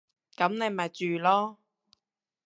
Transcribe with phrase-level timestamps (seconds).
[0.35, 1.57] 噉你咪住囉